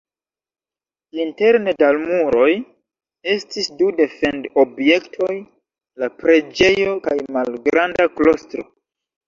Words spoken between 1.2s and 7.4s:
Interne de la muroj estis du defend-objektoj: la preĝejo kaj